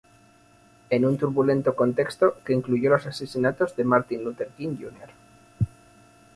[0.95, 5.11] En un turbulento contexto que incluyó los asesinatos de Martin Luther King, Jr.